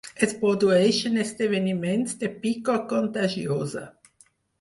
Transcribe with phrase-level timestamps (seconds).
[0.27, 3.83] Es produeixen esdeveniments de "picor contagiosa".